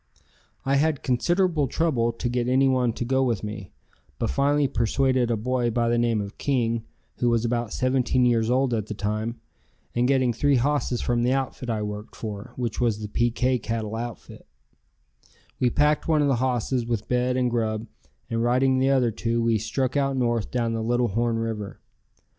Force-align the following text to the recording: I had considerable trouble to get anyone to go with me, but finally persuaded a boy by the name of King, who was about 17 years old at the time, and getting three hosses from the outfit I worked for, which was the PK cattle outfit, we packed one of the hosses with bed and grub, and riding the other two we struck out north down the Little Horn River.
I 0.65 0.77
had 0.77 1.03
considerable 1.03 1.67
trouble 1.67 2.11
to 2.11 2.27
get 2.27 2.47
anyone 2.47 2.91
to 2.93 3.05
go 3.05 3.21
with 3.23 3.43
me, 3.43 3.71
but 4.17 4.31
finally 4.31 4.67
persuaded 4.67 5.29
a 5.29 5.37
boy 5.37 5.69
by 5.69 5.89
the 5.89 5.99
name 5.99 6.21
of 6.21 6.39
King, 6.39 6.85
who 7.17 7.29
was 7.29 7.45
about 7.45 7.71
17 7.71 8.25
years 8.25 8.49
old 8.49 8.73
at 8.73 8.87
the 8.87 8.95
time, 8.95 9.39
and 9.93 10.07
getting 10.07 10.33
three 10.33 10.55
hosses 10.55 11.01
from 11.01 11.21
the 11.21 11.33
outfit 11.33 11.69
I 11.69 11.83
worked 11.83 12.15
for, 12.15 12.51
which 12.55 12.81
was 12.81 12.97
the 12.97 13.09
PK 13.09 13.61
cattle 13.61 13.95
outfit, 13.95 14.47
we 15.59 15.69
packed 15.69 16.07
one 16.07 16.23
of 16.23 16.27
the 16.27 16.37
hosses 16.37 16.83
with 16.83 17.07
bed 17.07 17.37
and 17.37 17.51
grub, 17.51 17.85
and 18.27 18.41
riding 18.41 18.79
the 18.79 18.89
other 18.89 19.11
two 19.11 19.39
we 19.39 19.59
struck 19.59 19.95
out 19.95 20.17
north 20.17 20.49
down 20.49 20.73
the 20.73 20.81
Little 20.81 21.09
Horn 21.09 21.37
River. 21.37 21.79